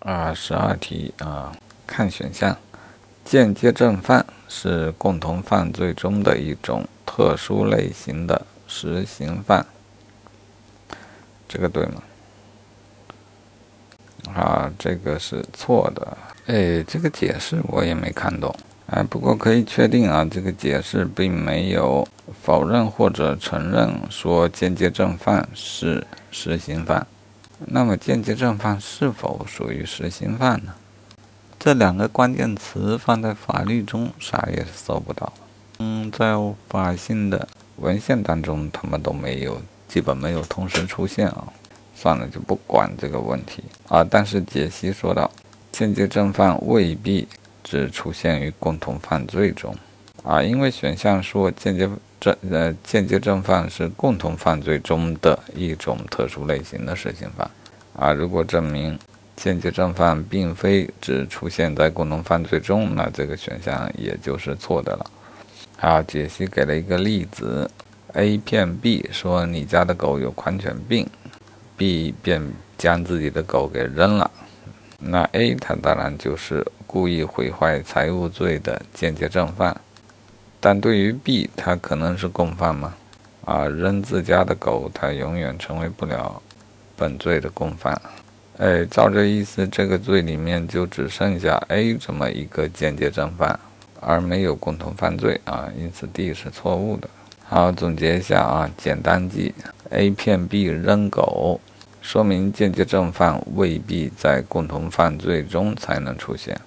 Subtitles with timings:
[0.00, 1.52] 二，十二题啊，
[1.86, 2.56] 看选项，
[3.22, 9.66] 间接正犯是共同犯罪中的一种特殊类型的实行犯，
[11.46, 12.02] 这个对吗？
[14.34, 16.16] 啊，这个是错的。
[16.46, 18.54] 哎，这个解释我也没看懂。
[18.86, 22.08] 哎，不过可以确定啊，这个解释并没有
[22.42, 27.06] 否认或者承认说间接正犯是实行犯。
[27.66, 30.74] 那么间接正犯是否属于实行犯呢？
[31.58, 35.32] 这两个关键词放在法律中啥也搜不到。
[35.78, 36.34] 嗯，在
[36.68, 41.48] 法性的文献当中，他们都没有，基本没有同时出现啊。
[41.94, 44.02] 算了，就不管这个问题啊。
[44.02, 45.30] 但是解析说到，
[45.70, 47.28] 间接正犯未必
[47.62, 49.74] 只出现于共同犯罪中
[50.22, 51.88] 啊，因为选项说间接。
[52.20, 57.50] 正呃，间接正犯是共同犯罪中的一种特殊类型的实行犯
[57.96, 58.12] 啊。
[58.12, 58.98] 如果证明
[59.36, 65.10] 间接正犯并非只出现在共同犯罪中，那这个选项也就是错的了。
[65.78, 67.70] 好，解析给了一个例子
[68.12, 71.08] ：A 骗 B 说你家的狗有狂犬病
[71.78, 74.30] ，B 便将自己的狗给扔了。
[74.98, 79.74] 那 A 他当然就是故意毁坏财物罪的间接正犯。
[80.60, 82.94] 但对于 B，他可能是共犯吗？
[83.46, 86.40] 啊，扔自家的狗，他永远成为不了
[86.94, 88.00] 本罪的共犯。
[88.58, 93.58] 哎，照这意思，这个罪里面就只剩下 A 这么一个间接正犯，
[94.00, 97.08] 而没有共同犯罪啊，因此 D 是错误的。
[97.42, 99.54] 好，总结一下啊，简单记
[99.88, 101.58] ：A 骗 B 扔狗，
[102.02, 106.60] 说明间接正犯未必在共同犯罪中才能出现。